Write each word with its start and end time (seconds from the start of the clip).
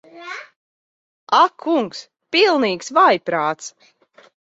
Ak 1.41 1.53
kungs. 1.67 2.03
Pilnīgs 2.39 2.93
vājprāts. 3.01 3.73